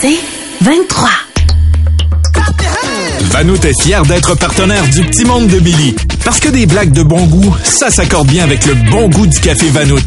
C'est 0.00 0.18
23. 0.62 1.08
Vanout 3.30 3.64
est 3.64 3.82
fier 3.82 4.02
d'être 4.04 4.34
partenaire 4.34 4.84
du 4.88 5.04
Petit 5.04 5.24
Monde 5.24 5.46
de 5.46 5.60
Billy. 5.60 5.94
Parce 6.24 6.40
que 6.40 6.48
des 6.48 6.66
blagues 6.66 6.92
de 6.92 7.02
bon 7.02 7.24
goût, 7.26 7.54
ça 7.62 7.90
s'accorde 7.90 8.28
bien 8.28 8.44
avec 8.44 8.66
le 8.66 8.74
bon 8.90 9.08
goût 9.08 9.26
du 9.26 9.38
café 9.40 9.68
Vanout. 9.70 10.00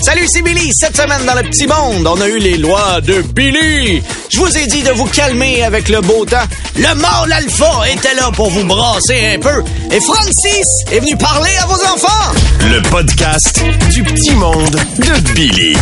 Salut, 0.00 0.26
c'est 0.28 0.42
Billy. 0.42 0.70
Cette 0.72 0.96
semaine 0.96 1.24
dans 1.26 1.34
le 1.34 1.42
petit 1.42 1.66
monde, 1.66 2.06
on 2.06 2.20
a 2.20 2.28
eu 2.28 2.38
les 2.38 2.56
lois 2.58 3.00
de 3.00 3.22
Billy. 3.34 4.02
Je 4.30 4.38
vous 4.38 4.58
ai 4.58 4.66
dit 4.66 4.82
de 4.82 4.90
vous 4.90 5.06
calmer 5.06 5.62
avec 5.62 5.88
le 5.88 6.00
beau 6.00 6.24
temps. 6.24 6.46
Le 6.76 6.94
mâle 6.94 7.32
alpha 7.32 7.82
était 7.92 8.14
là 8.14 8.30
pour 8.32 8.50
vous 8.50 8.64
brasser 8.64 9.36
un 9.36 9.38
peu. 9.38 9.62
Et 9.92 10.00
Francis 10.00 10.66
est 10.90 11.00
venu 11.00 11.16
parler 11.16 11.50
à 11.62 11.66
vos 11.66 11.74
enfants. 11.74 12.32
Le 12.70 12.80
podcast 12.90 13.62
du 13.90 14.02
Petit 14.02 14.34
Monde 14.34 14.80
de 14.98 15.32
Billy. 15.34 15.76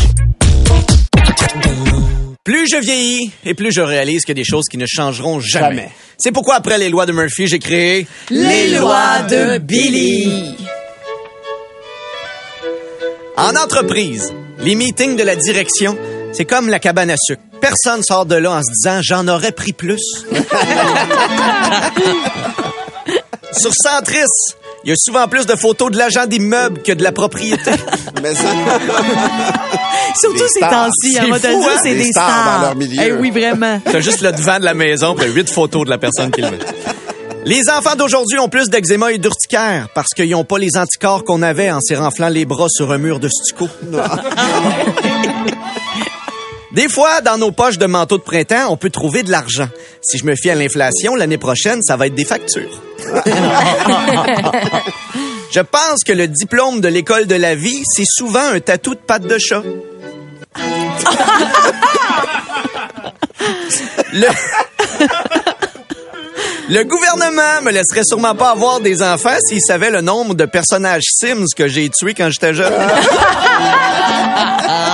Plus 2.50 2.66
je 2.68 2.78
vieillis 2.78 3.30
et 3.46 3.54
plus 3.54 3.70
je 3.70 3.80
réalise 3.80 4.24
que 4.24 4.32
des 4.32 4.42
choses 4.42 4.64
qui 4.68 4.76
ne 4.76 4.84
changeront 4.84 5.38
jamais. 5.38 5.76
Jamais. 5.76 5.90
C'est 6.18 6.32
pourquoi 6.32 6.56
après 6.56 6.78
les 6.78 6.88
lois 6.88 7.06
de 7.06 7.12
Murphy, 7.12 7.46
j'ai 7.46 7.60
créé 7.60 8.08
Les 8.28 8.76
lois 8.76 9.20
de 9.22 9.58
Billy. 9.58 10.56
En 13.36 13.54
entreprise, 13.54 14.34
les 14.58 14.74
meetings 14.74 15.14
de 15.14 15.22
la 15.22 15.36
direction, 15.36 15.96
c'est 16.32 16.44
comme 16.44 16.68
la 16.68 16.80
cabane 16.80 17.12
à 17.12 17.16
sucre. 17.16 17.40
Personne 17.60 18.02
sort 18.02 18.26
de 18.26 18.34
là 18.34 18.50
en 18.50 18.62
se 18.64 18.72
disant 18.72 18.98
j'en 19.00 19.28
aurais 19.28 19.52
pris 19.52 19.72
plus. 19.72 20.02
Sur 23.52 23.72
Centris, 23.80 24.26
il 24.84 24.90
y 24.90 24.92
a 24.92 24.96
souvent 24.96 25.28
plus 25.28 25.46
de 25.46 25.54
photos 25.56 25.90
de 25.90 25.98
l'agent 25.98 26.26
d'immeuble 26.26 26.82
que 26.82 26.92
de 26.92 27.02
la 27.02 27.12
propriété. 27.12 27.70
Mais 28.22 28.34
ça, 28.34 28.48
Surtout 30.18 30.44
ces 30.52 30.60
temps-ci, 30.60 31.18
hein, 31.18 31.24
on 31.26 31.30
va 31.30 31.38
te 31.38 31.46
dire, 31.46 31.56
hein? 31.58 31.78
c'est 31.82 31.94
Des 31.94 32.04
des 32.04 32.10
stars 32.10 32.30
stars. 32.30 32.56
dans 32.56 32.62
leur 32.66 32.76
milieu. 32.76 33.02
Eh 33.02 33.12
oui, 33.12 33.30
vraiment. 33.30 33.80
T'as 33.90 34.00
juste 34.00 34.22
le 34.22 34.32
devant 34.32 34.58
de 34.58 34.64
la 34.64 34.74
maison, 34.74 35.14
puis 35.14 35.30
huit 35.30 35.48
photos 35.50 35.84
de 35.84 35.90
la 35.90 35.98
personne 35.98 36.30
qui 36.30 36.40
le 36.40 36.50
met. 36.50 36.58
Les 37.44 37.70
enfants 37.70 37.94
d'aujourd'hui 37.96 38.38
ont 38.38 38.48
plus 38.48 38.68
d'eczéma 38.68 39.12
et 39.12 39.18
d'urticaire 39.18 39.88
parce 39.94 40.08
qu'ils 40.14 40.30
n'ont 40.30 40.44
pas 40.44 40.58
les 40.58 40.76
anticorps 40.76 41.24
qu'on 41.24 41.40
avait 41.42 41.70
en 41.70 41.80
s'y 41.80 41.94
renflant 41.94 42.28
les 42.28 42.44
bras 42.44 42.66
sur 42.68 42.92
un 42.92 42.98
mur 42.98 43.18
de 43.18 43.28
stucco. 43.28 43.66
Des 46.72 46.88
fois, 46.88 47.20
dans 47.22 47.36
nos 47.38 47.50
poches 47.50 47.78
de 47.78 47.86
manteau 47.86 48.16
de 48.18 48.22
printemps, 48.22 48.68
on 48.70 48.76
peut 48.76 48.90
trouver 48.90 49.22
de 49.22 49.30
l'argent. 49.30 49.68
Si 50.02 50.18
je 50.18 50.24
me 50.24 50.36
fie 50.36 50.50
à 50.50 50.54
l'inflation, 50.54 51.16
l'année 51.16 51.38
prochaine, 51.38 51.82
ça 51.82 51.96
va 51.96 52.06
être 52.06 52.14
des 52.14 52.24
factures. 52.24 52.80
je 55.52 55.60
pense 55.60 56.04
que 56.04 56.12
le 56.12 56.28
diplôme 56.28 56.80
de 56.80 56.88
l'école 56.88 57.26
de 57.26 57.34
la 57.34 57.54
vie, 57.54 57.82
c'est 57.84 58.06
souvent 58.06 58.52
un 58.52 58.60
tatou 58.60 58.94
de 58.94 59.00
patte 59.00 59.26
de 59.26 59.38
chat. 59.38 59.62
Le... 64.12 64.26
Le 66.70 66.84
gouvernement 66.84 67.62
me 67.64 67.72
laisserait 67.72 68.04
sûrement 68.04 68.36
pas 68.36 68.50
avoir 68.50 68.78
des 68.78 69.02
enfants 69.02 69.36
s'il 69.44 69.60
savait 69.60 69.90
le 69.90 70.02
nombre 70.02 70.34
de 70.34 70.44
personnages 70.44 71.02
Sims 71.04 71.46
que 71.56 71.66
j'ai 71.66 71.90
tués 71.90 72.14
quand 72.14 72.30
j'étais 72.30 72.54
jeune. 72.54 72.72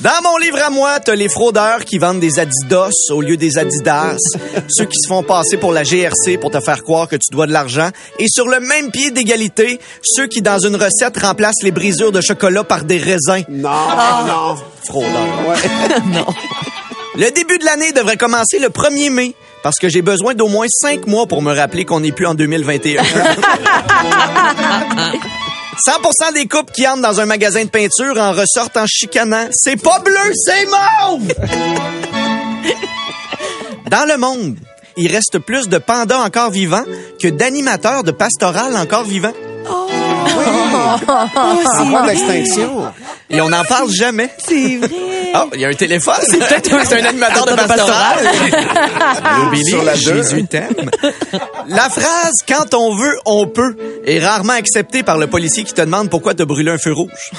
Dans 0.00 0.22
mon 0.22 0.38
livre 0.38 0.58
à 0.64 0.70
moi, 0.70 0.98
t'as 0.98 1.14
les 1.14 1.28
fraudeurs 1.28 1.84
qui 1.84 1.98
vendent 1.98 2.20
des 2.20 2.38
Adidas 2.38 3.10
au 3.10 3.20
lieu 3.20 3.36
des 3.36 3.58
Adidas, 3.58 4.16
ceux 4.68 4.86
qui 4.86 4.96
se 4.98 5.06
font 5.06 5.22
passer 5.22 5.58
pour 5.58 5.72
la 5.72 5.82
GRC 5.82 6.38
pour 6.40 6.50
te 6.50 6.60
faire 6.60 6.82
croire 6.82 7.06
que 7.06 7.16
tu 7.16 7.30
dois 7.30 7.46
de 7.46 7.52
l'argent, 7.52 7.90
et 8.18 8.26
sur 8.28 8.48
le 8.48 8.60
même 8.60 8.90
pied 8.90 9.10
d'égalité, 9.10 9.78
ceux 10.02 10.26
qui 10.26 10.40
dans 10.40 10.58
une 10.58 10.76
recette 10.76 11.18
remplacent 11.18 11.62
les 11.62 11.70
brisures 11.70 12.12
de 12.12 12.22
chocolat 12.22 12.64
par 12.64 12.84
des 12.84 12.96
raisins. 12.96 13.44
non, 13.50 13.68
non. 14.26 14.56
Fraudeurs. 14.86 15.10
Le 17.16 17.30
début 17.32 17.58
de 17.58 17.64
l'année 17.64 17.92
devrait 17.92 18.16
commencer 18.16 18.58
le 18.58 18.68
1er 18.68 19.10
mai 19.10 19.34
parce 19.62 19.78
que 19.78 19.88
j'ai 19.88 20.00
besoin 20.00 20.34
d'au 20.34 20.48
moins 20.48 20.66
cinq 20.68 21.06
mois 21.06 21.26
pour 21.26 21.42
me 21.42 21.52
rappeler 21.52 21.84
qu'on 21.84 22.00
n'est 22.00 22.12
plus 22.12 22.26
en 22.26 22.34
2021. 22.34 23.02
100% 25.86 26.34
des 26.34 26.46
couples 26.46 26.72
qui 26.72 26.86
entrent 26.86 27.02
dans 27.02 27.20
un 27.20 27.26
magasin 27.26 27.64
de 27.64 27.70
peinture 27.70 28.18
en 28.18 28.32
ressortent 28.32 28.76
en 28.76 28.86
chicanant. 28.86 29.46
C'est 29.52 29.80
pas 29.80 29.98
bleu, 30.00 30.32
c'est 30.34 30.66
mauve! 30.66 31.32
Dans 33.90 34.06
le 34.06 34.18
monde, 34.18 34.56
il 34.96 35.10
reste 35.10 35.38
plus 35.38 35.68
de 35.68 35.78
pandas 35.78 36.20
encore 36.20 36.50
vivants 36.50 36.84
que 37.20 37.28
d'animateurs 37.28 38.04
de 38.04 38.12
pastoral 38.12 38.76
encore 38.76 39.04
vivants. 39.04 39.32
En 39.66 39.86
voie 41.86 42.06
d'extinction. 42.06 42.92
Et 43.30 43.40
on 43.40 43.48
n'en 43.48 43.64
parle 43.64 43.90
jamais. 43.90 44.30
C'est 44.38 44.76
vrai. 44.76 45.09
Oh, 45.34 45.50
il 45.54 45.60
y 45.60 45.64
a 45.64 45.68
un 45.68 45.72
téléphone. 45.72 46.14
C'est 46.22 46.38
peut-être 46.38 46.72
un, 46.72 47.04
animateur 47.04 47.46
de 47.46 47.54
pastoral. 47.54 48.18
Billy, 49.50 49.64
Sur 49.64 49.82
la 49.82 49.94
deux. 49.94 50.22
Jésus 50.22 50.46
t'aime. 50.46 50.90
La 51.68 51.88
phrase 51.88 52.34
«quand 52.48 52.74
on 52.74 52.96
veut, 52.96 53.16
on 53.26 53.46
peut» 53.46 53.76
est 54.04 54.18
rarement 54.18 54.54
acceptée 54.54 55.02
par 55.02 55.18
le 55.18 55.26
policier 55.26 55.64
qui 55.64 55.72
te 55.72 55.80
demande 55.80 56.10
pourquoi 56.10 56.34
t'as 56.34 56.44
brûlé 56.44 56.72
un 56.72 56.78
feu 56.78 56.92
rouge. 56.92 57.30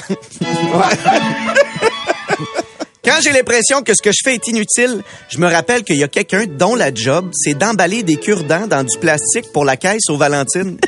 Quand 3.04 3.18
j'ai 3.20 3.32
l'impression 3.32 3.82
que 3.82 3.94
ce 3.94 4.02
que 4.02 4.10
je 4.12 4.20
fais 4.22 4.34
est 4.34 4.46
inutile, 4.46 5.02
je 5.28 5.38
me 5.38 5.50
rappelle 5.50 5.82
qu'il 5.82 5.96
y 5.96 6.04
a 6.04 6.08
quelqu'un 6.08 6.44
dont 6.46 6.76
la 6.76 6.94
job, 6.94 7.30
c'est 7.34 7.54
d'emballer 7.54 8.04
des 8.04 8.16
cure-dents 8.16 8.68
dans 8.68 8.84
du 8.84 8.96
plastique 8.98 9.50
pour 9.52 9.64
la 9.64 9.76
caisse 9.76 10.08
aux 10.08 10.16
Valentines. 10.16 10.78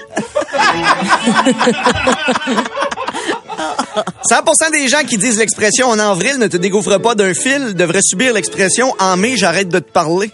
100% 4.31 4.73
des 4.73 4.89
gens 4.89 5.05
qui 5.07 5.19
disent 5.19 5.39
l'expression 5.39 5.89
en 5.89 5.99
avril 5.99 6.39
ne 6.39 6.47
te 6.47 6.57
dégoufre 6.57 7.01
pas 7.01 7.15
d'un 7.15 7.35
fil 7.35 7.75
devraient 7.75 8.03
subir 8.03 8.33
l'expression 8.33 8.95
en 8.99 9.17
mai 9.17 9.37
j'arrête 9.37 9.69
de 9.69 9.79
te 9.79 9.91
parler. 9.91 10.31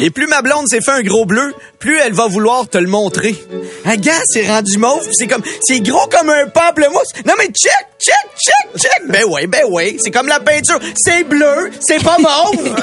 Et 0.00 0.10
plus 0.10 0.26
ma 0.26 0.42
blonde 0.42 0.66
s'est 0.68 0.80
fait 0.80 0.90
un 0.90 1.02
gros 1.02 1.24
bleu, 1.24 1.54
plus 1.78 1.98
elle 1.98 2.14
va 2.14 2.26
vouloir 2.26 2.68
te 2.68 2.78
le 2.78 2.88
montrer. 2.88 3.36
Un 3.84 3.96
gars, 3.96 4.12
c'est 4.24 4.46
rendu 4.46 4.78
mauve, 4.78 5.06
c'est 5.12 5.26
comme, 5.26 5.42
c'est 5.62 5.80
gros 5.80 6.08
comme 6.08 6.30
un 6.30 6.46
pamplemousse. 6.46 7.12
Non 7.26 7.34
mais 7.38 7.46
check, 7.46 7.72
check, 8.00 8.14
check, 8.36 8.80
check. 8.80 9.02
Ben 9.08 9.24
ouais, 9.24 9.46
ben 9.46 9.64
ouais, 9.70 9.96
c'est 10.02 10.10
comme 10.10 10.26
la 10.26 10.40
peinture. 10.40 10.80
C'est 10.96 11.24
bleu, 11.24 11.70
c'est 11.80 12.02
pas 12.02 12.16
mauve. 12.18 12.74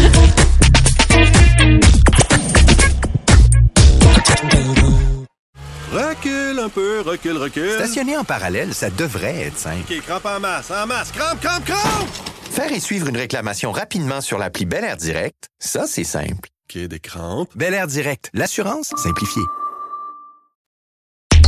Recule 5.94 6.58
un 6.58 6.70
peu, 6.70 7.02
recule, 7.02 7.38
recule. 7.38 7.74
Stationner 7.76 8.18
en 8.18 8.24
parallèle, 8.24 8.74
ça 8.74 8.90
devrait 8.90 9.42
être 9.42 9.60
simple. 9.60 9.84
OK, 9.88 10.02
crampe 10.02 10.26
en 10.26 10.40
masse, 10.40 10.72
en 10.72 10.88
masse, 10.88 11.12
crampe, 11.12 11.40
crampe, 11.40 11.66
crampe! 11.66 12.10
Faire 12.50 12.72
et 12.72 12.80
suivre 12.80 13.10
une 13.10 13.18
réclamation 13.18 13.72
rapidement 13.72 14.20
sur 14.20 14.40
l'appli 14.40 14.66
Bel 14.66 14.84
Air 14.84 14.98
Direct, 14.98 15.50
ça, 15.60 15.86
c'est 15.86 16.04
simple. 16.04 16.50
OK, 16.68 16.82
des 16.88 17.00
crampes. 17.00 17.52
Bel 17.56 17.76
Air 17.76 17.86
Direct, 17.86 18.32
l'assurance 18.34 18.92
simplifiée. 18.98 19.44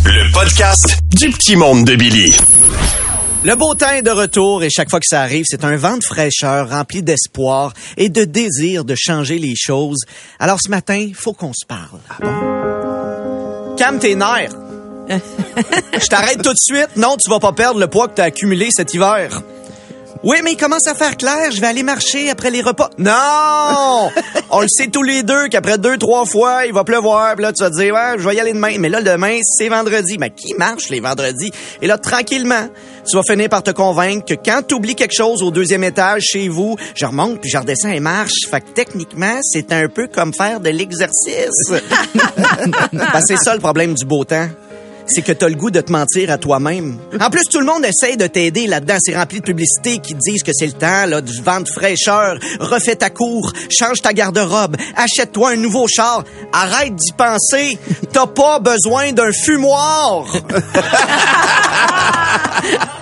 Le 0.06 0.32
podcast 0.32 1.00
du 1.10 1.30
Petit 1.32 1.56
Monde 1.56 1.84
de 1.84 1.96
Billy. 1.96 2.38
Le 3.44 3.56
beau 3.56 3.74
temps 3.74 3.94
est 3.94 4.04
de 4.04 4.12
retour 4.12 4.64
et 4.64 4.70
chaque 4.70 4.92
fois 4.92 5.00
que 5.00 5.08
ça 5.08 5.22
arrive, 5.22 5.46
c'est 5.48 5.64
un 5.64 5.76
vent 5.76 5.98
de 5.98 6.04
fraîcheur 6.04 6.70
rempli 6.70 7.02
d'espoir 7.02 7.74
et 7.98 8.10
de 8.10 8.26
désir 8.26 8.86
de 8.86 8.94
changer 8.96 9.40
les 9.40 9.56
choses. 9.56 10.02
Alors 10.38 10.60
ce 10.64 10.70
matin, 10.70 11.10
faut 11.16 11.34
qu'on 11.34 11.54
se 11.54 11.66
parle. 11.66 12.00
Ah 12.12 12.18
bon? 12.22 12.85
Calme 13.78 14.00
tes 14.00 14.16
nerfs. 14.16 14.52
Je 15.10 16.08
t'arrête 16.08 16.42
tout 16.42 16.54
de 16.54 16.58
suite. 16.60 16.96
Non, 16.96 17.16
tu 17.22 17.30
vas 17.30 17.40
pas 17.40 17.52
perdre 17.52 17.80
le 17.80 17.88
poids 17.88 18.08
que 18.08 18.14
t'as 18.16 18.26
accumulé 18.26 18.70
cet 18.72 18.94
hiver. 18.94 19.42
Oui, 20.26 20.38
mais 20.44 20.54
il 20.54 20.58
commence 20.58 20.88
à 20.88 20.96
faire 20.96 21.18
clair. 21.18 21.52
Je 21.52 21.62
vais 21.62 21.68
aller 21.68 21.84
marcher 21.84 22.32
après 22.32 22.50
les 22.50 22.64
repas. 22.64 22.90
Non! 22.98 24.10
On 24.50 24.62
le 24.62 24.68
sait 24.68 24.88
tous 24.88 25.04
les 25.04 25.22
deux 25.22 25.50
qu'après 25.50 25.78
deux, 25.78 26.00
trois 26.00 26.26
fois, 26.26 26.66
il 26.66 26.74
va 26.74 26.84
pleuvoir. 26.84 27.36
Puis 27.36 27.44
là, 27.44 27.54
tu 27.54 27.64
vas 27.64 27.70
te 27.70 27.76
dire, 27.76 27.94
ouais, 27.94 28.16
je 28.18 28.28
vais 28.28 28.34
y 28.36 28.40
aller 28.40 28.54
demain. 28.54 28.76
Mais 28.80 28.90
là, 28.90 29.04
demain, 29.04 29.38
c'est 29.44 29.70
vendredi. 29.70 30.18
Mais 30.20 30.32
qui 30.32 30.56
marche 30.56 30.90
les 30.90 31.00
vendredis? 31.00 31.52
Et 31.84 31.86
là, 31.86 32.00
tranquillement, 32.00 32.70
tu 33.08 33.16
vas 33.16 33.22
finir 33.22 33.50
par 33.50 33.62
te 33.62 33.70
convaincre 33.70 34.26
que 34.26 34.34
quand 34.34 34.64
tu 34.68 34.74
oublies 34.74 34.96
quelque 34.96 35.14
chose 35.16 35.44
au 35.44 35.52
deuxième 35.52 35.84
étage 35.84 36.24
chez 36.24 36.48
vous, 36.48 36.76
je 36.96 37.06
remonte 37.06 37.40
puis 37.40 37.52
je 37.52 37.60
redescends 37.60 37.92
et 37.92 38.00
marche. 38.00 38.50
Fait 38.50 38.62
que 38.62 38.72
techniquement, 38.72 39.38
c'est 39.44 39.72
un 39.72 39.88
peu 39.90 40.08
comme 40.08 40.34
faire 40.34 40.60
de 40.60 40.70
l'exercice. 40.70 41.72
Ben, 42.92 43.22
c'est 43.26 43.38
ça 43.38 43.54
le 43.54 43.60
problème 43.60 43.94
du 43.94 44.06
beau 44.06 44.24
temps. 44.24 44.48
C'est 45.08 45.22
que 45.22 45.32
t'as 45.32 45.48
le 45.48 45.56
goût 45.56 45.72
de 45.72 45.82
te 45.82 45.92
mentir 45.92 46.32
à 46.32 46.38
toi-même. 46.38 46.98
En 47.20 47.30
plus, 47.30 47.44
tout 47.44 47.60
le 47.60 47.66
monde 47.66 47.86
essaye 47.86 48.18
de 48.18 48.28
t'aider 48.28 48.68
là-dedans. 48.68 48.98
C'est 49.00 49.16
rempli 49.16 49.40
de 49.40 49.46
publicités 49.46 50.00
qui 50.00 50.16
disent 50.16 50.44
que 50.44 50.52
c'est 50.54 50.68
le 50.68 50.74
temps 50.74 51.06
là, 51.08 51.22
du 51.22 51.42
vent 51.42 51.62
de 51.62 51.70
fraîcheur. 51.70 52.38
Refais 52.60 52.96
ta 52.96 53.10
cour, 53.10 53.52
change 53.70 54.02
ta 54.02 54.14
garde-robe, 54.14 54.78
achète-toi 54.96 55.52
un 55.52 55.56
nouveau 55.58 55.88
char. 55.88 56.24
Arrête 56.52 56.96
d'y 56.96 57.12
penser. 57.14 57.78
T'as 58.12 58.28
pas 58.28 58.60
besoin 58.60 59.12
d'un 59.12 59.32
fumoir. 59.32 60.26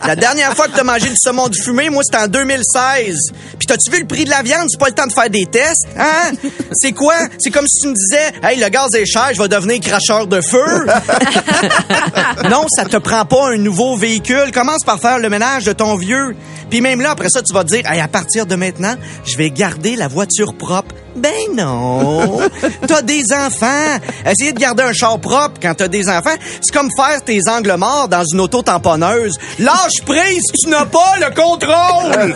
La 0.05 0.15
dernière 0.17 0.53
fois 0.53 0.67
que 0.67 0.75
t'as 0.75 0.83
mangé 0.83 1.09
du 1.09 1.15
saumon 1.15 1.47
du 1.47 1.61
fumé, 1.61 1.89
moi, 1.89 2.03
c'était 2.03 2.23
en 2.23 2.27
2016. 2.27 3.15
Puis 3.57 3.67
t'as-tu 3.67 3.89
vu 3.89 4.01
le 4.01 4.07
prix 4.07 4.25
de 4.25 4.29
la 4.29 4.41
viande? 4.41 4.67
C'est 4.69 4.79
pas 4.79 4.89
le 4.89 4.93
temps 4.93 5.07
de 5.07 5.13
faire 5.13 5.29
des 5.29 5.45
tests, 5.45 5.87
hein? 5.97 6.31
C'est 6.73 6.91
quoi? 6.91 7.15
C'est 7.39 7.51
comme 7.51 7.67
si 7.67 7.83
tu 7.83 7.87
me 7.87 7.93
disais, 7.93 8.33
hey, 8.43 8.59
le 8.59 8.67
gaz 8.67 8.93
est 8.95 9.05
cher, 9.05 9.29
je 9.33 9.41
vais 9.41 9.47
devenir 9.47 9.79
cracheur 9.79 10.27
de 10.27 10.41
feu. 10.41 10.57
non, 12.49 12.65
ça 12.69 12.85
te 12.85 12.97
prend 12.97 13.25
pas 13.25 13.53
un 13.53 13.57
nouveau 13.57 13.95
véhicule. 13.95 14.51
Commence 14.53 14.83
par 14.83 14.99
faire 14.99 15.19
le 15.19 15.29
ménage 15.29 15.65
de 15.65 15.73
ton 15.73 15.95
vieux. 15.95 16.35
Puis 16.69 16.81
même 16.81 17.01
là, 17.01 17.11
après 17.11 17.29
ça, 17.29 17.41
tu 17.41 17.53
vas 17.53 17.63
te 17.63 17.69
dire, 17.69 17.89
hey, 17.89 17.99
à 17.99 18.07
partir 18.07 18.45
de 18.45 18.55
maintenant, 18.55 18.95
je 19.25 19.37
vais 19.37 19.49
garder 19.49 19.95
la 19.95 20.07
voiture 20.07 20.53
propre. 20.53 20.95
Ben 21.15 21.55
non. 21.55 22.39
T'as 22.87 23.01
des 23.01 23.23
enfants. 23.33 23.97
Essayer 24.25 24.53
de 24.53 24.59
garder 24.59 24.83
un 24.83 24.93
char 24.93 25.19
propre 25.19 25.59
quand 25.61 25.73
t'as 25.75 25.87
des 25.87 26.09
enfants, 26.09 26.35
c'est 26.61 26.73
comme 26.73 26.89
faire 26.95 27.23
tes 27.23 27.39
angles 27.49 27.75
morts 27.77 28.07
dans 28.07 28.23
une 28.23 28.39
auto 28.39 28.61
tamponneuse. 28.61 29.37
Lâche 29.59 30.01
prise, 30.05 30.41
tu 30.63 30.69
n'as 30.69 30.85
pas 30.85 31.15
le 31.19 31.33
contrôle. 31.35 32.35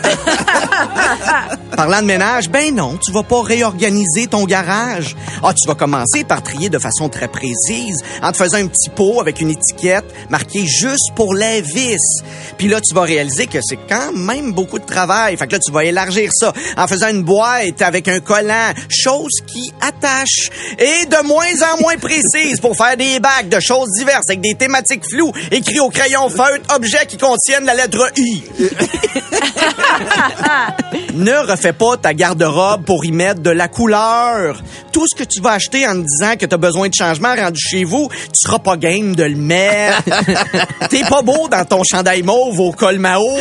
Parlant 1.75 2.01
de 2.01 2.05
ménage, 2.05 2.49
ben 2.49 2.73
non, 2.73 2.97
tu 2.97 3.11
vas 3.11 3.23
pas 3.23 3.41
réorganiser 3.41 4.27
ton 4.27 4.45
garage. 4.45 5.15
Ah, 5.43 5.53
tu 5.53 5.67
vas 5.67 5.75
commencer 5.75 6.23
par 6.23 6.41
trier 6.41 6.69
de 6.69 6.79
façon 6.79 7.09
très 7.09 7.27
précise, 7.27 8.03
en 8.21 8.31
te 8.31 8.37
faisant 8.37 8.57
un 8.57 8.67
petit 8.67 8.89
pot 8.89 9.21
avec 9.21 9.41
une 9.41 9.51
étiquette 9.51 10.05
marquée 10.29 10.65
juste 10.65 11.13
pour 11.15 11.33
les 11.33 11.61
vis. 11.61 12.21
Puis 12.57 12.67
là, 12.67 12.81
tu 12.81 12.93
vas 12.93 13.01
réaliser 13.01 13.47
que 13.47 13.59
c'est 13.61 13.79
quand 13.87 14.13
même 14.13 14.53
beaucoup 14.53 14.79
de 14.79 14.85
travail. 14.85 15.37
Fait 15.37 15.47
que 15.47 15.53
là, 15.53 15.59
tu 15.59 15.71
vas 15.71 15.83
élargir 15.83 16.29
ça 16.33 16.53
en 16.75 16.87
faisant 16.87 17.09
une 17.09 17.23
boîte 17.23 17.81
avec 17.81 18.07
un 18.07 18.19
collant, 18.19 18.66
chose 18.89 19.31
qui 19.45 19.71
attache 19.81 20.49
et 20.77 21.05
de 21.05 21.25
moins 21.25 21.45
en 21.73 21.81
moins 21.81 21.97
précise 21.97 22.59
pour 22.59 22.75
faire 22.75 22.97
des 22.97 23.19
bacs 23.19 23.49
de 23.49 23.59
choses 23.59 23.89
diverses 23.97 24.25
avec 24.29 24.41
des 24.41 24.55
thématiques 24.55 25.03
floues 25.09 25.31
écrits 25.51 25.79
au 25.79 25.89
crayon 25.89 26.29
feutre, 26.29 26.75
objets 26.75 27.05
qui 27.07 27.17
contiennent 27.17 27.65
la 27.65 27.75
lettre 27.75 28.11
I. 28.17 28.43
ne 31.13 31.51
refais 31.51 31.73
pas 31.73 31.97
ta 31.97 32.13
garde-robe 32.13 32.83
pour 32.83 33.05
y 33.05 33.11
mettre 33.11 33.41
de 33.41 33.49
la 33.49 33.67
couleur. 33.67 34.61
Tout 34.91 35.05
ce 35.11 35.15
que 35.15 35.23
tu 35.23 35.41
vas 35.41 35.53
acheter 35.53 35.87
en 35.87 35.93
te 35.93 36.05
disant 36.05 36.35
que 36.39 36.45
tu 36.45 36.53
as 36.53 36.57
besoin 36.57 36.89
de 36.89 36.93
changement 36.93 37.35
rendu 37.35 37.59
chez 37.59 37.83
vous, 37.83 38.09
tu 38.09 38.47
seras 38.47 38.59
pas 38.59 38.77
game 38.77 39.15
de 39.15 39.23
le 39.23 39.35
mettre. 39.35 40.03
T'es 40.89 41.03
pas 41.09 41.21
beau 41.21 41.47
dans 41.49 41.65
ton 41.65 41.83
chandail 41.83 42.23
mauve 42.23 42.59
au 42.59 42.71
col 42.71 42.99
Mao. 42.99 43.23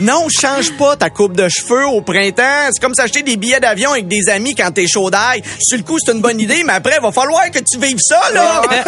Non, 0.00 0.26
change 0.28 0.72
pas 0.76 0.96
ta 0.96 1.10
coupe 1.10 1.34
de 1.34 1.48
cheveux 1.48 1.86
au 1.86 2.00
printemps. 2.02 2.68
C'est 2.72 2.80
comme 2.80 2.94
s'acheter 2.94 3.22
des 3.22 3.36
billets 3.36 3.60
d'avion 3.60 3.92
avec 3.92 4.08
des 4.08 4.28
amis 4.28 4.54
quand 4.54 4.70
t'es 4.70 4.86
chaud 4.86 5.10
d'ail. 5.10 5.42
Sur 5.60 5.78
le 5.78 5.84
coup, 5.84 5.98
c'est 5.98 6.12
une 6.12 6.20
bonne 6.20 6.40
idée, 6.40 6.62
mais 6.64 6.74
après, 6.74 6.96
il 6.98 7.02
va 7.02 7.12
falloir 7.12 7.50
que 7.50 7.58
tu 7.60 7.78
vives 7.78 7.98
ça, 8.00 8.20
là. 8.34 8.62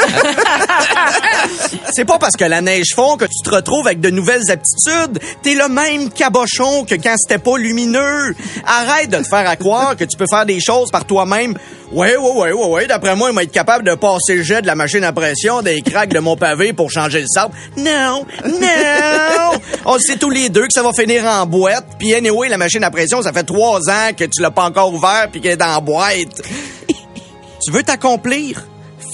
c'est 1.94 2.04
pas 2.04 2.18
parce 2.18 2.36
que 2.36 2.44
la 2.44 2.60
neige 2.60 2.94
fond 2.94 3.16
que 3.16 3.24
tu 3.24 3.42
te 3.42 3.54
retrouves 3.54 3.86
avec 3.86 4.00
de 4.00 4.10
nouvelles 4.10 4.50
aptitudes. 4.50 5.18
T'es 5.42 5.54
le 5.54 5.68
même 5.68 6.10
cabochon 6.10 6.84
que 6.84 6.94
quand 6.94 7.14
c'était 7.16 7.38
pas 7.38 7.56
lumineux. 7.56 8.34
Arrête 8.66 9.10
de 9.10 9.18
te 9.18 9.28
faire 9.28 9.48
à 9.48 9.56
croire 9.56 9.96
que 9.96 10.04
tu 10.04 10.16
peux 10.16 10.26
faire 10.30 10.46
des 10.46 10.60
choses 10.60 10.90
par 10.90 11.04
toi-même. 11.04 11.54
Ouais, 11.90 12.16
ouais, 12.16 12.32
ouais, 12.32 12.52
ouais, 12.52 12.66
ouais. 12.66 12.86
D'après 12.86 13.16
moi, 13.16 13.30
il 13.30 13.34
va 13.34 13.42
être 13.42 13.52
capable 13.52 13.82
de 13.82 13.94
passer 13.94 14.36
le 14.36 14.42
jet 14.42 14.60
de 14.60 14.66
la 14.66 14.74
machine 14.74 15.02
à 15.04 15.12
pression 15.12 15.62
des 15.62 15.80
craques 15.80 16.12
de 16.12 16.18
mon 16.18 16.36
pavé 16.36 16.74
pour 16.74 16.90
changer 16.90 17.22
le 17.22 17.26
sable. 17.26 17.54
Non, 17.78 18.26
non. 18.44 19.60
On 19.86 19.98
sait 19.98 20.16
tous 20.16 20.28
les 20.28 20.50
deux 20.50 20.66
que 20.66 20.72
ça 20.72 20.82
va 20.82 20.92
finir 20.92 21.24
en 21.24 21.46
boîte. 21.46 21.86
Puis 21.98 22.14
anyway, 22.14 22.48
la 22.48 22.58
machine 22.58 22.84
à 22.84 22.90
pression, 22.90 23.22
ça 23.22 23.32
fait 23.32 23.44
trois 23.44 23.80
ans 23.88 24.10
que 24.14 24.24
tu 24.24 24.42
l'as 24.42 24.50
pas 24.50 24.64
encore 24.64 24.92
ouvert 24.92 25.28
puis 25.32 25.40
qu'elle 25.40 25.58
est 25.58 25.62
en 25.62 25.80
boîte. 25.80 26.42
tu 27.62 27.72
veux 27.72 27.82
t'accomplir? 27.82 28.64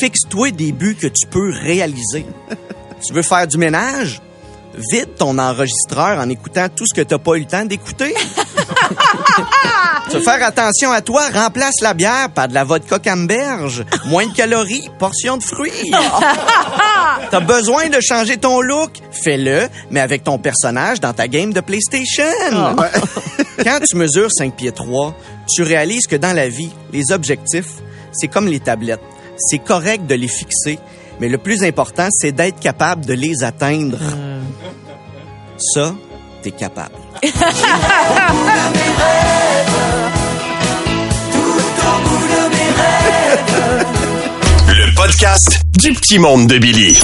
Fixe-toi 0.00 0.50
des 0.50 0.72
buts 0.72 0.96
que 1.00 1.06
tu 1.06 1.28
peux 1.28 1.52
réaliser. 1.62 2.26
tu 3.06 3.12
veux 3.12 3.22
faire 3.22 3.46
du 3.46 3.56
ménage? 3.56 4.20
Vide 4.90 5.14
ton 5.16 5.38
enregistreur 5.38 6.18
en 6.18 6.28
écoutant 6.28 6.68
tout 6.68 6.84
ce 6.86 6.94
que 6.94 7.02
t'as 7.02 7.18
pas 7.18 7.36
eu 7.36 7.40
le 7.40 7.46
temps 7.46 7.64
d'écouter. 7.64 8.14
tu 10.10 10.16
veux 10.16 10.22
faire 10.22 10.42
attention 10.44 10.90
à 10.90 11.00
toi, 11.00 11.22
remplace 11.32 11.80
la 11.80 11.94
bière 11.94 12.30
par 12.30 12.48
de 12.48 12.54
la 12.54 12.64
vodka 12.64 12.98
camberge. 12.98 13.84
Moins 14.06 14.26
de 14.26 14.32
calories, 14.32 14.90
portion 14.98 15.36
de 15.36 15.42
fruits. 15.42 15.92
T'as 17.30 17.40
besoin 17.40 17.88
de 17.88 18.00
changer 18.00 18.36
ton 18.36 18.60
look? 18.60 18.90
Fais-le, 19.10 19.68
mais 19.90 20.00
avec 20.00 20.24
ton 20.24 20.38
personnage 20.38 21.00
dans 21.00 21.12
ta 21.12 21.28
game 21.28 21.52
de 21.52 21.60
PlayStation. 21.60 22.76
Quand 23.64 23.78
tu 23.88 23.96
mesures 23.96 24.30
5 24.32 24.56
pieds 24.56 24.72
3, 24.72 25.14
tu 25.54 25.62
réalises 25.62 26.06
que 26.06 26.16
dans 26.16 26.32
la 26.34 26.48
vie, 26.48 26.72
les 26.92 27.12
objectifs, 27.12 27.82
c'est 28.12 28.28
comme 28.28 28.48
les 28.48 28.60
tablettes. 28.60 29.00
C'est 29.36 29.58
correct 29.58 30.06
de 30.06 30.14
les 30.14 30.28
fixer, 30.28 30.78
mais 31.20 31.28
le 31.28 31.38
plus 31.38 31.62
important, 31.62 32.08
c'est 32.10 32.32
d'être 32.32 32.60
capable 32.60 33.04
de 33.06 33.14
les 33.14 33.42
atteindre. 33.44 33.98
Ça, 35.58 35.94
t'es 36.42 36.50
capable. 36.50 36.94
Le 44.68 44.94
podcast 44.94 45.60
du 45.78 45.92
petit 45.92 46.18
monde 46.18 46.46
de 46.46 46.58
Billy. 46.58 46.98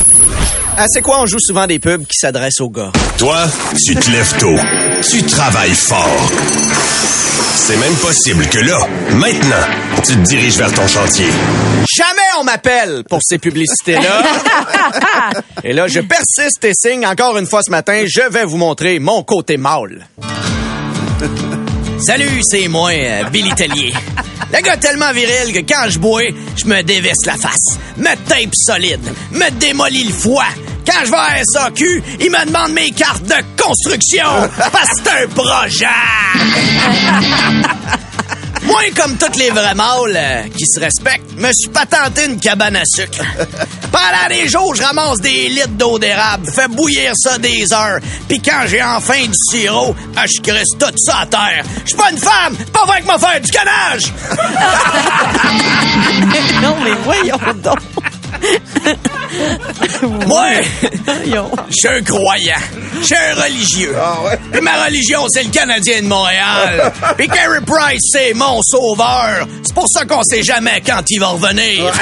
Ah, 0.83 0.87
c'est 0.89 1.03
quoi, 1.03 1.21
on 1.21 1.27
joue 1.27 1.37
souvent 1.39 1.67
des 1.67 1.79
pubs 1.79 2.07
qui 2.07 2.17
s'adressent 2.17 2.63
aux 2.63 2.71
gars. 2.71 2.91
Toi, 3.19 3.47
tu 3.87 3.95
te 3.95 4.11
lèves 4.11 4.35
tôt. 4.39 4.55
Tu 5.11 5.23
travailles 5.25 5.75
fort. 5.75 6.31
C'est 7.55 7.77
même 7.77 7.95
possible 7.97 8.47
que 8.47 8.61
là, 8.61 8.79
maintenant, 9.13 9.67
tu 9.97 10.15
te 10.15 10.23
diriges 10.23 10.57
vers 10.57 10.73
ton 10.73 10.89
chantier. 10.89 11.27
Jamais 11.99 12.29
on 12.39 12.45
m'appelle 12.45 13.05
pour 13.11 13.21
ces 13.23 13.37
publicités-là. 13.37 14.23
Et 15.65 15.75
là, 15.75 15.87
je 15.87 16.01
persiste 16.01 16.65
et 16.65 16.73
signe 16.73 17.07
encore 17.07 17.37
une 17.37 17.47
fois 17.47 17.61
ce 17.63 17.71
matin, 17.71 18.05
je 18.07 18.33
vais 18.33 18.47
vous 18.47 18.57
montrer 18.57 19.01
mon 19.01 19.23
côté 19.23 19.59
mâle. 19.59 20.09
Salut, 22.01 22.41
c'est 22.43 22.69
moi, 22.69 22.93
euh, 22.95 23.25
Billy 23.25 23.53
Tellier. 23.53 23.93
Le 24.51 24.63
gars 24.63 24.79
tellement 24.79 25.13
viril 25.13 25.53
que 25.53 25.61
quand 25.61 25.91
je 25.91 25.99
bois, 25.99 26.23
je 26.57 26.65
me 26.65 26.83
dévisse 26.83 27.27
la 27.27 27.37
face, 27.37 27.79
me 27.99 28.15
tape 28.27 28.55
solide, 28.55 29.05
me 29.33 29.51
démolis 29.51 30.05
le 30.05 30.13
foie. 30.13 30.47
Quand 30.91 31.05
je 31.05 31.11
vais 31.11 31.17
à 31.17 31.43
SAQ, 31.45 32.03
ils 32.21 32.31
me 32.31 32.45
demandent 32.47 32.73
mes 32.73 32.91
cartes 32.91 33.23
de 33.23 33.35
construction 33.63 34.27
parce 34.73 34.91
que 34.91 34.97
c'est 35.05 35.25
un 35.25 35.29
projet. 35.29 35.87
Moi, 38.63 38.81
comme 38.95 39.17
tous 39.17 39.39
les 39.39 39.51
vrais 39.51 39.75
mâles 39.75 40.17
euh, 40.17 40.43
qui 40.57 40.67
se 40.67 40.79
respectent, 40.81 41.33
me 41.37 41.51
suis 41.53 41.71
patenté 41.71 42.27
une 42.27 42.39
cabane 42.39 42.77
à 42.77 42.83
sucre. 42.85 43.23
Pendant 43.91 44.29
des 44.29 44.49
jours, 44.49 44.75
je 44.75 44.83
ramasse 44.83 45.21
des 45.21 45.49
litres 45.49 45.69
d'eau 45.71 45.99
d'érable, 45.99 46.47
fais 46.51 46.69
bouillir 46.69 47.13
ça 47.17 47.39
des 47.39 47.73
heures, 47.73 47.99
puis 48.29 48.41
quand 48.41 48.67
j'ai 48.67 48.83
enfin 48.83 49.23
du 49.23 49.33
sirop, 49.51 49.95
ah, 50.17 50.25
je 50.27 50.41
crisse 50.43 50.77
tout 50.79 50.93
ça 50.97 51.21
à 51.21 51.27
terre. 51.27 51.65
Je 51.85 51.89
suis 51.89 51.97
pas 51.97 52.11
une 52.11 52.19
femme, 52.19 52.55
c'est 52.59 52.71
pas 52.71 52.85
vrai 52.85 53.01
que 53.01 53.07
m'a 53.07 53.19
faire 53.19 53.41
du 53.41 53.51
canage! 53.51 54.13
non, 56.63 56.77
mais 56.85 56.93
voyons 57.05 57.39
donc. 57.63 57.79
Moi, 60.27 60.49
je 61.27 61.75
suis 61.75 61.89
un 61.89 62.03
croyant. 62.03 62.55
Je 63.01 63.07
suis 63.07 63.15
un 63.17 63.35
religieux. 63.43 63.97
Puis 64.53 64.61
ma 64.61 64.85
religion, 64.85 65.27
c'est 65.29 65.45
le 65.45 65.51
Canadien 65.51 66.03
de 66.03 66.07
Montréal. 66.07 66.93
Puis 67.17 67.29
Carey 67.29 67.61
Price, 67.67 68.03
c'est 68.13 68.35
mon 68.35 68.61
sauveur. 68.63 69.47
C'est 69.63 69.75
pour 69.75 69.87
ça 69.89 70.05
qu'on 70.05 70.23
sait 70.23 70.43
jamais 70.43 70.83
quand 70.85 71.03
il 71.09 71.19
va 71.21 71.29
revenir. 71.29 71.93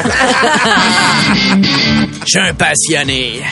Je 2.24 2.26
suis 2.26 2.38
un 2.38 2.54
passionné. 2.54 3.42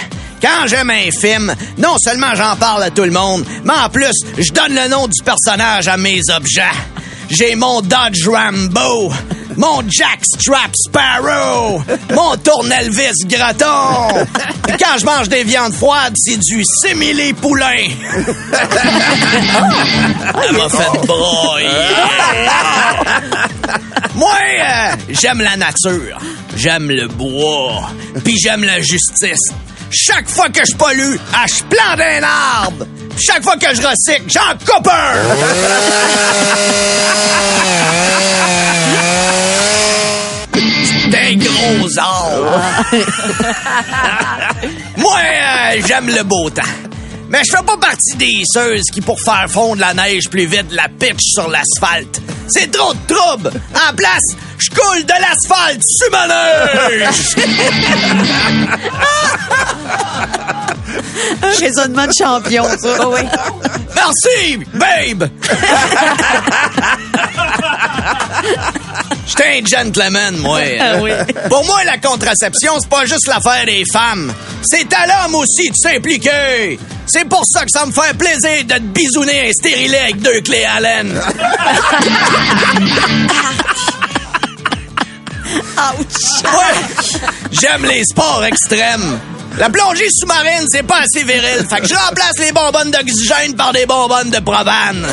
Quand 0.40 0.66
j'aime 0.66 0.90
un 0.90 1.10
film, 1.10 1.54
non 1.78 1.96
seulement 1.98 2.34
j'en 2.34 2.56
parle 2.56 2.82
à 2.82 2.90
tout 2.90 3.04
le 3.04 3.10
monde, 3.10 3.44
mais 3.64 3.72
en 3.72 3.88
plus, 3.88 4.12
je 4.38 4.52
donne 4.52 4.74
le 4.74 4.88
nom 4.88 5.06
du 5.08 5.22
personnage 5.22 5.88
à 5.88 5.96
mes 5.96 6.20
objets. 6.34 6.62
J'ai 7.30 7.54
mon 7.56 7.80
Dodge 7.80 8.28
Rambo, 8.28 9.12
mon 9.56 9.82
Jack 9.88 10.20
Strap 10.24 10.70
Sparrow, 10.74 11.82
mon 12.14 12.36
Tournelvis 12.36 13.24
Graton. 13.26 14.24
Puis 14.66 14.76
quand 14.78 14.98
je 14.98 15.04
mange 15.04 15.28
des 15.28 15.44
viandes 15.44 15.74
froides, 15.74 16.14
c'est 16.16 16.38
du 16.38 16.62
simili 16.64 17.32
poulain. 17.32 17.88
Ça 18.52 18.66
m'a 20.52 20.68
fait 20.68 21.06
broyer. 21.06 21.68
Moi, 24.14 24.30
euh, 24.30 24.92
j'aime 25.10 25.40
la 25.40 25.56
nature, 25.56 26.18
j'aime 26.56 26.88
le 26.90 27.08
bois, 27.08 27.90
puis 28.24 28.36
j'aime 28.42 28.64
la 28.64 28.80
justice. 28.80 29.50
Chaque 29.90 30.28
fois 30.28 30.48
que 30.48 30.64
je 30.66 30.74
pollue, 30.74 31.16
ah, 31.34 31.44
je 31.46 31.62
plante 31.64 32.00
un 32.00 32.22
arbre. 32.22 32.86
Chaque 33.18 33.42
fois 33.42 33.56
que 33.56 33.74
je 33.74 33.82
recycle, 33.82 34.24
j'en 34.28 34.56
coupe 34.64 34.88
un. 34.88 35.12
Moi, 44.96 45.18
euh, 45.18 45.82
j'aime 45.86 46.08
le 46.08 46.22
beau 46.22 46.48
temps. 46.50 46.62
Mais 47.28 47.40
je 47.44 47.50
fais 47.56 47.62
pas 47.64 47.76
partie 47.76 48.14
des 48.16 48.42
ceux 48.44 48.76
qui, 48.92 49.00
pour 49.00 49.20
faire 49.20 49.46
fondre 49.48 49.80
la 49.80 49.92
neige 49.94 50.28
plus 50.30 50.46
vite, 50.46 50.66
la 50.70 50.86
pitch 50.88 51.18
sur 51.34 51.48
l'asphalte. 51.48 52.20
C'est 52.48 52.70
trop 52.70 52.94
de 52.94 53.00
trouble. 53.14 53.50
En 53.74 53.92
place, 53.94 54.22
je 54.58 54.70
coule 54.70 55.04
de 55.04 55.12
l'asphalte 55.12 55.82
sur 55.84 56.08
ma 56.12 56.28
neige. 56.28 57.34
Un 61.42 61.50
raisonnement 61.58 62.06
de 62.06 62.12
champion, 62.16 62.64
ça. 62.78 63.08
Oui. 63.08 63.20
Merci, 63.96 64.58
babe! 64.74 65.28
J'étais 69.26 69.60
un 69.60 69.64
gentleman, 69.64 70.36
moi. 70.38 70.60
Ah 70.80 70.96
oui. 71.00 71.10
Pour 71.48 71.64
moi, 71.64 71.82
la 71.84 71.98
contraception, 71.98 72.72
c'est 72.80 72.88
pas 72.88 73.04
juste 73.04 73.26
l'affaire 73.26 73.64
des 73.66 73.84
femmes. 73.90 74.32
C'est 74.62 74.86
à 74.94 75.06
l'homme 75.06 75.34
aussi 75.36 75.68
de 75.70 75.74
s'impliquer. 75.76 76.78
C'est 77.06 77.28
pour 77.28 77.42
ça 77.44 77.64
que 77.64 77.70
ça 77.70 77.86
me 77.86 77.92
fait 77.92 78.16
plaisir 78.16 78.64
de 78.64 78.74
te 78.74 78.80
bisouner 78.80 79.48
un 79.48 79.52
stérilet 79.52 79.98
avec 80.00 80.20
deux 80.20 80.40
clés 80.40 80.64
Allen. 80.64 81.20
Ouais, 86.44 87.12
j'aime 87.52 87.84
les 87.86 88.02
sports 88.04 88.44
extrêmes. 88.44 89.18
La 89.58 89.70
plongée 89.70 90.08
sous-marine, 90.10 90.66
c'est 90.70 90.82
pas 90.82 91.00
assez 91.00 91.24
viril. 91.24 91.66
Fait 91.68 91.80
que 91.80 91.88
je 91.88 91.94
remplace 91.94 92.38
les 92.38 92.52
bonbonnes 92.52 92.90
d'oxygène 92.90 93.54
par 93.56 93.72
des 93.72 93.86
bonbonnes 93.86 94.30
de 94.30 94.38
provane. 94.40 95.06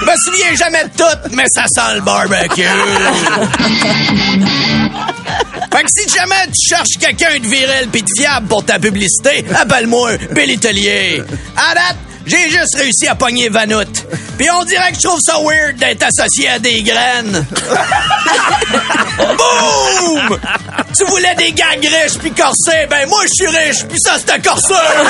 Je 0.00 0.06
me 0.06 0.12
souviens 0.24 0.56
jamais 0.56 0.84
de 0.84 0.90
tout, 0.96 1.30
mais 1.32 1.44
ça 1.48 1.64
sent 1.66 1.96
le 1.96 2.00
barbecue. 2.00 2.62
Fait 5.72 5.82
que 5.82 5.88
si 5.88 6.08
jamais 6.08 6.46
tu 6.46 6.68
cherches 6.74 6.96
quelqu'un 6.98 7.38
de 7.38 7.46
viril 7.46 7.88
pis 7.90 8.02
de 8.02 8.08
fiable 8.16 8.46
pour 8.46 8.64
ta 8.64 8.78
publicité, 8.78 9.44
appelle-moi 9.54 10.16
Billy 10.32 10.58
Tellier. 10.58 11.22
À 11.56 11.74
j'ai 12.24 12.50
juste 12.50 12.76
réussi 12.76 13.08
à 13.08 13.14
pogner 13.14 13.48
Vanout. 13.48 14.06
Puis 14.38 14.48
on 14.50 14.64
dirait 14.64 14.92
que 14.92 14.96
je 14.96 15.06
trouve 15.08 15.20
ça 15.20 15.38
weird 15.42 15.76
d'être 15.76 16.04
associé 16.04 16.48
à 16.48 16.58
des 16.58 16.82
graines. 16.82 17.44
Boum! 19.18 20.38
Tu 20.96 21.04
voulais 21.06 21.34
des 21.36 21.52
gangs 21.52 21.80
riches 21.80 22.18
puis 22.18 22.30
corsés, 22.32 22.86
ben 22.88 23.08
moi 23.08 23.22
je 23.26 23.32
suis 23.32 23.46
riche 23.46 23.84
puis 23.86 23.98
ça 23.98 24.16
c'est 24.18 24.30
un 24.32 24.40
corseur. 24.40 25.06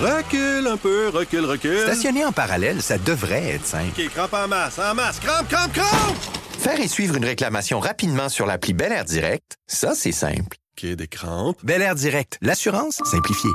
Recule 0.00 0.66
un 0.66 0.76
peu, 0.76 1.08
recule, 1.08 1.44
recule. 1.46 1.80
Stationner 1.80 2.24
en 2.24 2.32
parallèle, 2.32 2.82
ça 2.82 2.98
devrait 2.98 3.54
être 3.54 3.66
simple. 3.66 3.98
OK, 3.98 4.08
crampe 4.10 4.34
en 4.34 4.48
masse, 4.48 4.78
en 4.78 4.94
masse. 4.94 5.18
Crampe, 5.20 5.48
crampe, 5.48 5.72
crampe! 5.72 6.16
Faire 6.58 6.80
et 6.80 6.88
suivre 6.88 7.16
une 7.16 7.24
réclamation 7.24 7.80
rapidement 7.80 8.28
sur 8.28 8.46
l'appli 8.46 8.72
Bel 8.72 8.92
Air 8.92 9.04
Direct, 9.04 9.56
ça, 9.66 9.94
c'est 9.94 10.12
simple. 10.12 10.56
OK, 10.76 10.90
des 10.90 11.06
crampes. 11.06 11.58
Bel 11.62 11.80
Air 11.82 11.94
Direct, 11.94 12.38
l'assurance 12.42 13.00
simplifiée. 13.04 13.50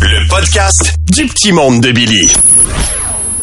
Le 0.00 0.28
podcast 0.28 0.94
du 1.10 1.26
petit 1.26 1.52
monde 1.52 1.80
de 1.80 1.90
Billy. 1.90 2.32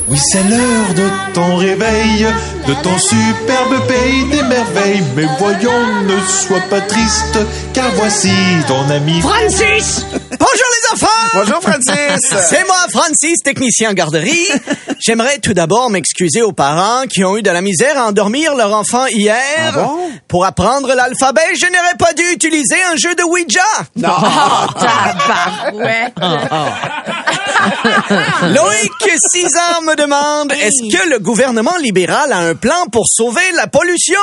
Oui, 0.08 0.18
c'est 0.32 0.44
l'heure 0.44 0.94
de 0.96 1.34
ton 1.34 1.58
réveil, 1.58 2.26
de 2.68 2.74
ton 2.82 2.98
superbe 2.98 3.88
pays 3.88 4.26
des 4.26 4.42
merveilles. 4.44 5.04
Mais 5.16 5.26
voyons, 5.38 6.02
ne 6.04 6.20
sois 6.26 6.62
pas 6.70 6.82
triste, 6.82 7.38
car 7.74 7.90
voici 7.96 8.32
ton 8.68 8.90
ami 8.90 9.22
Francis! 9.22 10.06
Bonjour 10.12 10.40
les 10.40 10.94
enfants! 10.94 11.08
Bonjour, 11.34 11.62
Francis. 11.62 12.22
C'est 12.50 12.66
moi, 12.66 12.78
Francis, 12.92 13.40
technicien 13.44 13.92
en 13.92 13.94
garderie. 13.94 14.48
J'aimerais 15.00 15.38
tout 15.40 15.54
d'abord 15.54 15.90
m'excuser 15.90 16.42
aux 16.42 16.54
parents 16.54 17.04
qui 17.08 17.24
ont 17.24 17.38
eu 17.38 17.42
de 17.44 17.52
la 17.52 17.62
misère 17.62 17.98
à 18.00 18.08
endormir 18.08 18.56
leur 18.56 18.74
enfant 18.74 19.06
hier. 19.08 19.38
Ah 19.68 19.72
bon? 19.72 19.98
Pour 20.28 20.46
apprendre 20.46 20.94
l'alphabet, 20.96 21.42
je 21.60 21.66
n'aurais 21.68 21.96
pas 22.00 22.14
dû 22.14 22.24
utiliser 22.34 22.78
un 22.92 22.96
jeu 22.96 23.14
de 23.16 23.24
Ouija. 23.24 23.62
Non. 23.96 24.10
Ouais. 25.74 26.12
Loïc, 28.54 28.92
6 29.32 29.46
ans, 29.46 29.82
me 29.84 29.96
demande, 29.96 30.52
est-ce 30.54 30.90
que 30.92 31.10
le 31.10 31.20
gouvernement 31.20 31.76
libéral 31.78 32.32
a 32.32 32.40
un 32.40 32.55
plan 32.56 32.86
pour 32.92 33.08
sauver 33.08 33.52
la 33.56 33.68
pollution? 33.68 34.20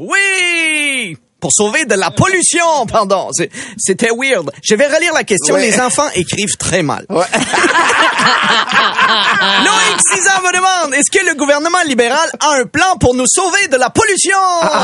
Oui! 0.00 1.16
Pour 1.40 1.52
sauver 1.52 1.84
de 1.84 1.94
la 1.94 2.10
pollution, 2.10 2.86
pardon. 2.90 3.30
C'était 3.76 4.10
weird. 4.10 4.50
Je 4.62 4.74
vais 4.74 4.86
relire 4.86 5.12
la 5.14 5.24
question. 5.24 5.54
Ouais. 5.54 5.70
Les 5.70 5.80
enfants 5.80 6.08
écrivent 6.14 6.56
très 6.56 6.82
mal. 6.82 7.06
Ouais. 7.08 7.24
Loïc, 9.64 9.98
6 10.14 10.28
ans, 10.28 10.42
me 10.44 10.52
demande, 10.52 10.94
est-ce 10.94 11.10
que 11.10 11.24
le 11.24 11.34
gouvernement 11.34 11.82
libéral 11.86 12.28
a 12.40 12.56
un 12.60 12.64
plan 12.66 12.96
pour 13.00 13.14
nous 13.14 13.26
sauver 13.26 13.68
de 13.68 13.76
la 13.76 13.90
pollution? 13.90 14.36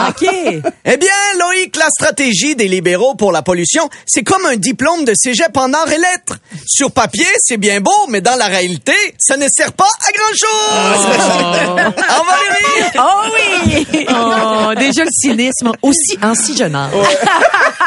OK. 0.08 0.72
Eh 0.86 0.96
bien, 0.98 1.08
Loïc, 1.38 1.76
la 1.76 1.88
stratégie 1.88 2.54
des 2.56 2.68
libéraux 2.68 3.14
pour 3.14 3.32
la 3.32 3.40
pollution, 3.42 3.88
c'est 4.06 4.22
comme 4.22 4.44
un 4.46 4.56
diplôme 4.56 5.04
de 5.04 5.14
cégep 5.16 5.56
en 5.56 5.72
arts 5.72 5.90
et 5.90 5.98
lettres. 5.98 6.38
Sur 6.66 6.92
papier, 6.92 7.26
c'est 7.38 7.56
bien 7.56 7.80
beau, 7.80 8.06
mais 8.08 8.20
dans 8.20 8.36
la 8.36 8.46
réalité, 8.46 8.92
ça 9.18 9.36
ne 9.38 9.46
sert 9.48 9.72
pas 9.72 9.88
à 10.06 10.12
grand-chose. 10.12 11.64
Au 11.68 12.20
revoir, 12.20 12.38
Valérie. 12.48 12.90
Oh 12.98 13.22
oui! 13.32 14.06
Oh, 14.10 14.74
déjà 14.76 15.04
le 15.04 15.10
cynisme 15.10 15.72
aussi 15.82 16.18
en 16.22 16.34
si 16.34 16.56
jeune 16.56 16.74
âge. 16.76 16.92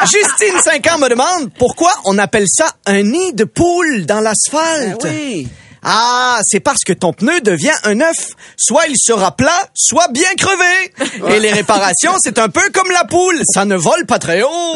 Justine, 0.06 0.60
5 0.64 0.88
ans, 0.88 0.98
me 1.00 1.10
demande 1.10 1.52
pourquoi 1.58 1.92
on 2.06 2.18
appelle 2.18 2.46
ça 2.48 2.66
un 2.86 3.04
nid 3.04 3.34
de 3.34 3.44
poule 3.44 4.06
dans 4.06 4.22
l'asphalte. 4.22 5.04
oui. 5.04 5.48
Ah, 5.90 6.40
c'est 6.44 6.60
parce 6.60 6.84
que 6.86 6.92
ton 6.92 7.14
pneu 7.14 7.40
devient 7.40 7.72
un 7.84 8.02
œuf. 8.02 8.32
Soit 8.58 8.88
il 8.90 8.96
sera 8.98 9.38
plat, 9.38 9.70
soit 9.74 10.10
bien 10.12 10.28
crevé. 10.38 10.92
Et 11.36 11.40
les 11.40 11.54
réparations, 11.54 12.16
c'est 12.20 12.40
un 12.40 12.50
peu 12.50 12.70
comme 12.74 12.92
la 12.92 13.06
poule. 13.06 13.42
Ça 13.54 13.64
ne 13.64 13.78
vole 13.78 14.06
pas 14.06 14.20
très 14.20 14.42
haut. 14.42 14.48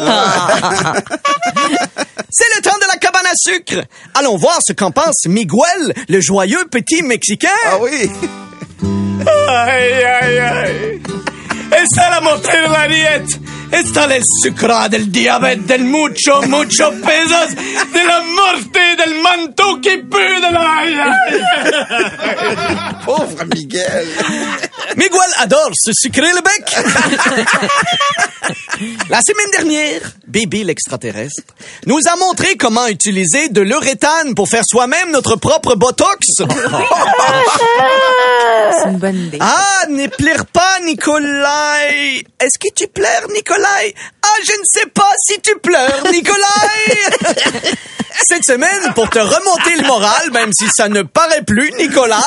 c'est 2.30 2.46
le 2.56 2.62
temps 2.62 2.78
de 2.80 2.86
la 2.90 2.96
cabane 2.96 3.26
à 3.26 3.34
sucre. 3.36 3.84
Allons 4.14 4.38
voir 4.38 4.58
ce 4.66 4.72
qu'en 4.72 4.90
pense 4.90 5.26
Miguel, 5.26 5.92
le 6.08 6.20
joyeux 6.20 6.64
petit 6.70 7.02
Mexicain. 7.02 7.48
Ah 7.66 7.76
oui. 7.78 8.10
Ay, 9.48 10.04
ay, 10.04 10.38
ay. 10.38 11.02
Esta 11.72 12.06
es 12.06 12.10
la 12.10 12.20
montée 12.22 12.62
de 12.66 12.72
la 12.72 12.88
dieta. 12.88 13.36
Esta 13.72 14.04
es 14.04 14.10
el 14.10 14.22
sucra 14.42 14.88
del 14.88 15.10
diabète, 15.10 15.62
del 15.62 15.84
mucho, 15.84 16.42
mucho 16.42 16.90
pesos, 17.00 17.54
de 17.92 18.04
la 18.04 18.20
muerte, 18.20 18.96
del 18.96 19.14
manteau 19.22 19.80
qui 19.80 19.96
pue 19.96 20.40
de 20.40 20.50
la... 20.52 20.62
Pauvre 23.04 23.46
Miguel. 23.46 24.06
Miguel 24.96 25.32
adore 25.38 25.72
se 25.74 25.92
sucrer 25.94 26.32
le 26.34 26.42
bec. 26.42 26.76
La 29.08 29.20
semaine 29.22 29.50
dernière, 29.52 30.12
Bibi 30.26 30.64
l'extraterrestre 30.64 31.42
nous 31.86 32.00
a 32.12 32.16
montré 32.16 32.56
comment 32.56 32.86
utiliser 32.88 33.48
de 33.48 33.62
l'uréthane 33.62 34.34
pour 34.34 34.48
faire 34.48 34.64
soi-même 34.66 35.10
notre 35.12 35.36
propre 35.36 35.74
botox. 35.76 36.26
C'est 38.82 38.88
une 38.90 38.98
bonne 38.98 39.16
idée. 39.26 39.38
Ah, 39.40 39.86
ne 39.88 40.06
pleure 40.08 40.46
pas, 40.46 40.78
Nicolai. 40.84 42.24
Est-ce 42.40 42.58
que 42.58 42.68
tu 42.74 42.86
pleures, 42.88 43.28
Nicolai? 43.34 43.94
Ah, 44.22 44.28
je 44.44 44.52
ne 44.52 44.64
sais 44.64 44.86
pas 44.86 45.10
si 45.26 45.40
tu 45.40 45.56
pleures, 45.58 46.02
Nicolai. 46.10 47.62
Cette 48.28 48.44
semaine, 48.44 48.92
pour 48.94 49.08
te 49.10 49.18
remonter 49.18 49.74
le 49.76 49.82
moral, 49.86 50.30
même 50.32 50.52
si 50.52 50.68
ça 50.68 50.88
ne 50.88 51.02
paraît 51.02 51.42
plus, 51.42 51.72
Nicolai, 51.78 52.14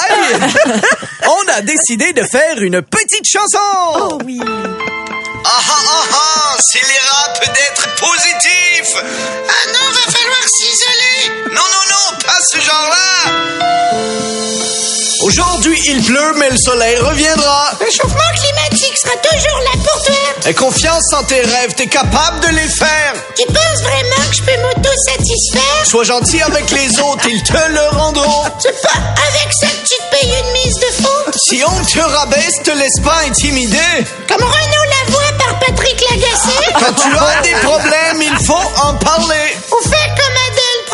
on 1.23 1.47
a 1.53 1.61
décidé 1.61 2.11
de 2.13 2.23
faire 2.23 2.59
une 2.61 2.81
petite 2.81 3.25
chanson. 3.27 3.59
Oh 3.95 4.17
oui. 4.25 4.39
Ah 4.43 5.53
ah 5.53 5.61
ah 5.87 6.03
ah, 6.11 6.57
c'est 6.59 6.81
les 6.81 6.99
rap 7.07 7.39
d'être 7.39 7.87
positif. 7.95 8.95
Ah 8.97 9.67
non, 9.67 9.91
va 9.91 10.11
falloir 10.11 10.47
s'isoler. 10.47 11.29
Non, 11.53 11.61
non, 11.61 11.85
non, 11.91 12.17
pas 12.25 12.41
ce 12.51 12.57
genre-là. 12.59 13.05
Aujourd'hui, 15.37 15.77
il 15.87 16.01
pleut, 16.01 16.33
mais 16.37 16.49
le 16.49 16.55
soleil 16.55 16.95
reviendra. 16.97 17.71
Le 17.81 17.91
changement 17.91 18.31
climatique 18.35 18.97
sera 18.97 19.15
toujours 19.17 19.59
là 19.65 19.71
pour 19.83 20.01
toi. 20.03 20.15
Aie 20.45 20.53
confiance 20.53 21.11
en 21.11 21.23
tes 21.23 21.41
rêves, 21.41 21.73
t'es 21.75 21.87
capable 21.87 22.39
de 22.39 22.47
les 22.55 22.69
faire. 22.69 23.13
Tu 23.35 23.45
penses 23.47 23.81
vraiment 23.81 24.29
que 24.29 24.35
je 24.37 24.43
peux 24.43 24.61
m'auto-satisfaire? 24.61 25.85
Sois 25.85 26.05
gentil 26.05 26.41
avec 26.41 26.71
les 26.71 26.99
autres, 27.01 27.27
ils 27.27 27.43
te 27.43 27.51
le 27.51 27.97
rendront. 27.97 28.43
C'est 28.59 28.81
pas 28.81 28.97
avec 28.97 29.51
ça 29.59 29.67
que 29.67 29.87
tu 29.87 29.97
te 29.97 30.15
payes 30.15 30.35
une 30.39 30.51
mise 30.53 30.75
de 30.75 31.03
faux. 31.03 31.31
Si 31.49 31.61
on 31.65 31.83
te 31.83 31.99
rabaisse, 31.99 32.63
te 32.63 32.71
laisse 32.71 32.99
pas 33.03 33.17
intimider. 33.27 34.05
Comme 34.29 34.41
Renaud 34.41 34.85
Lavoie 35.05 35.37
par 35.37 35.59
Patrick 35.59 36.01
Lagacé? 36.11 36.71
Quand 36.79 36.93
tu 36.93 37.17
as 37.17 37.41
des 37.41 37.55
problèmes, 37.65 38.21
il 38.21 38.45
faut 38.45 38.53
en 38.83 38.93
parler. 38.93 39.57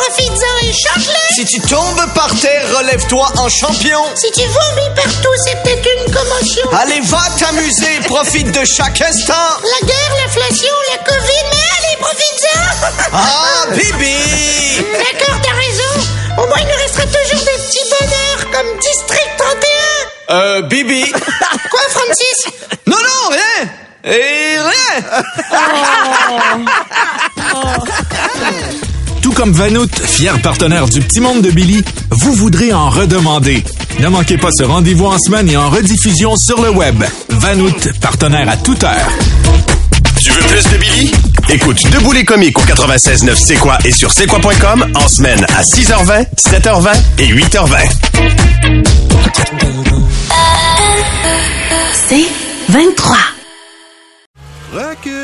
Profites-en 0.01 0.67
et 0.67 0.73
chante-les. 0.73 1.35
Si 1.35 1.45
tu 1.45 1.61
tombes 1.61 2.13
par 2.15 2.29
terre, 2.39 2.63
relève-toi 2.77 3.27
en 3.37 3.49
champion. 3.49 4.01
Si 4.15 4.31
tu 4.31 4.41
vomis 4.41 4.89
partout, 4.95 5.35
c'est 5.45 5.61
peut-être 5.63 5.87
une 5.97 6.13
commotion. 6.13 6.63
Allez, 6.79 7.01
va 7.01 7.21
t'amuser, 7.37 7.99
profite 8.07 8.51
de 8.51 8.65
chaque 8.65 9.01
instant. 9.01 9.33
La 9.63 9.87
guerre, 9.87 10.13
l'inflation, 10.23 10.73
la 10.91 10.97
Covid, 11.03 11.43
mais 11.51 11.65
allez, 11.77 11.97
profites-en. 11.99 12.59
Ah, 13.13 13.65
Bibi 13.71 14.77
D'accord, 14.91 15.39
t'as 15.43 15.55
raison. 15.55 15.93
Au 16.37 16.47
moins, 16.47 16.57
il 16.59 16.67
nous 16.67 16.81
restera 16.81 17.05
toujours 17.05 17.45
des 17.45 17.63
petits 17.63 17.85
bonheurs 17.89 18.51
comme 18.51 18.79
District 18.79 19.31
31. 19.37 20.35
Euh, 20.35 20.61
Bibi. 20.63 21.11
Quoi, 21.69 21.81
Francis? 21.89 22.45
Non, 22.87 22.97
non, 22.97 23.29
rien. 23.29 23.69
Et 24.03 24.57
rien. 24.57 25.21
Tout 25.51 26.90
comme 29.41 29.53
Vanout, 29.53 29.89
fier 30.05 30.39
partenaire 30.43 30.87
du 30.87 30.99
Petit 30.99 31.19
Monde 31.19 31.41
de 31.41 31.49
Billy, 31.49 31.83
vous 32.11 32.31
voudrez 32.33 32.71
en 32.73 32.91
redemander. 32.91 33.63
Ne 33.99 34.07
manquez 34.07 34.37
pas 34.37 34.51
ce 34.51 34.61
rendez-vous 34.61 35.07
en 35.07 35.17
semaine 35.17 35.49
et 35.49 35.57
en 35.57 35.67
rediffusion 35.67 36.35
sur 36.35 36.61
le 36.61 36.69
web. 36.69 37.03
Vanout, 37.29 37.89
partenaire 38.01 38.47
à 38.47 38.55
toute 38.57 38.83
heure. 38.83 39.09
Tu 40.19 40.29
veux 40.29 40.41
plus 40.41 40.63
de 40.63 40.77
Billy? 40.77 41.11
Écoute 41.49 41.81
Debout 41.91 42.11
les 42.11 42.23
comiques 42.23 42.59
au 42.59 42.61
96.9 42.61 43.35
C'est 43.35 43.55
quoi 43.55 43.79
et 43.83 43.91
sur 43.91 44.11
c'est 44.11 44.27
quoi.com 44.27 44.85
en 44.93 45.07
semaine 45.07 45.43
à 45.57 45.63
6h20, 45.63 46.27
7h20 46.37 46.89
et 47.17 47.33
8h20. 47.33 47.89
C'est 52.07 52.25
23. 52.69 53.40